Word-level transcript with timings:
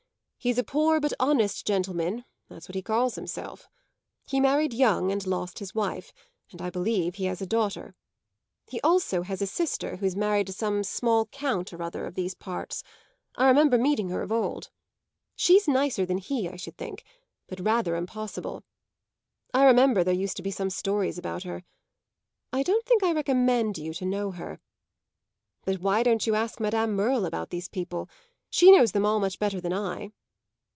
He's 0.43 0.57
a 0.57 0.63
poor 0.63 0.99
but 0.99 1.13
honest 1.19 1.67
gentleman 1.67 2.25
that's 2.49 2.67
what 2.67 2.73
he 2.73 2.81
calls 2.81 3.13
himself. 3.13 3.69
He 4.25 4.39
married 4.39 4.73
young 4.73 5.11
and 5.11 5.27
lost 5.27 5.59
his 5.59 5.75
wife, 5.75 6.11
and 6.51 6.59
I 6.59 6.71
believe 6.71 7.13
he 7.13 7.25
has 7.25 7.43
a 7.43 7.45
daughter. 7.45 7.93
He 8.65 8.81
also 8.81 9.21
has 9.21 9.43
a 9.43 9.45
sister, 9.45 9.97
who's 9.97 10.15
married 10.15 10.47
to 10.47 10.53
some 10.53 10.83
small 10.83 11.27
Count 11.27 11.71
or 11.73 11.83
other, 11.83 12.07
of 12.07 12.15
these 12.15 12.33
parts; 12.33 12.81
I 13.35 13.45
remember 13.49 13.77
meeting 13.77 14.09
her 14.09 14.23
of 14.23 14.31
old. 14.31 14.71
She's 15.35 15.67
nicer 15.67 16.07
than 16.07 16.17
he, 16.17 16.49
I 16.49 16.55
should 16.55 16.75
think, 16.75 17.03
but 17.45 17.59
rather 17.59 17.95
impossible. 17.95 18.63
I 19.53 19.63
remember 19.65 20.03
there 20.03 20.11
used 20.11 20.37
to 20.37 20.41
be 20.41 20.49
some 20.49 20.71
stories 20.71 21.19
about 21.19 21.43
her. 21.43 21.63
I 22.51 22.63
don't 22.63 22.87
think 22.87 23.03
I 23.03 23.11
recommend 23.11 23.77
you 23.77 23.93
to 23.93 24.05
know 24.07 24.31
her. 24.31 24.59
But 25.65 25.81
why 25.81 26.01
don't 26.01 26.25
you 26.25 26.33
ask 26.33 26.59
Madame 26.59 26.95
Merle 26.95 27.25
about 27.27 27.51
these 27.51 27.69
people? 27.69 28.09
She 28.49 28.71
knows 28.71 28.93
them 28.93 29.05
all 29.05 29.19
much 29.19 29.37
better 29.37 29.61
than 29.61 29.73
I." 29.73 30.09